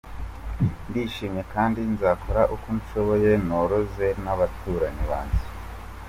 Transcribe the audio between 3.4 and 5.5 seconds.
noroze n’abaturanyi banjye.